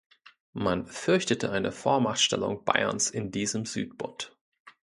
Man 0.55 0.87
fürchtete 0.87 1.51
eine 1.51 1.71
Vormachtstellung 1.71 2.65
Bayerns 2.65 3.11
in 3.11 3.29
diesem 3.29 3.67
Südbund. 3.67 4.35